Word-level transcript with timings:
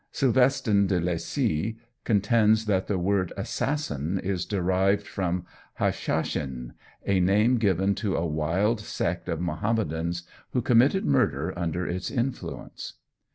Silvestin 0.11 0.87
de 0.87 0.99
Lacy 0.99 1.77
contends 2.05 2.65
that 2.65 2.87
the 2.87 2.97
word 2.97 3.31
assassin 3.37 4.17
is 4.17 4.47
derived 4.47 5.05
from 5.05 5.45
"hashishin," 5.79 6.73
a 7.05 7.19
name 7.19 7.59
given 7.59 7.93
to 7.93 8.15
a 8.15 8.25
wild 8.25 8.79
sect 8.79 9.29
of 9.29 9.39
Mahomedans 9.39 10.23
who 10.53 10.61
committed 10.63 11.05
murder 11.05 11.53
under 11.55 11.85
its 11.85 12.09
influence. 12.09 12.93